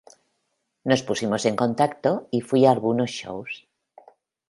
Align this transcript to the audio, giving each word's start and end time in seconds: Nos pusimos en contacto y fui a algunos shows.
Nos 0.89 1.01
pusimos 1.07 1.45
en 1.45 1.55
contacto 1.63 2.11
y 2.37 2.41
fui 2.47 2.61
a 2.65 2.71
algunos 2.71 3.11
shows. 3.11 3.51